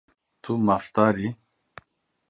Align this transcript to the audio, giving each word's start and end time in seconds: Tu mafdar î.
Tu 0.41 0.53
mafdar 0.69 1.15
î. 1.25 1.25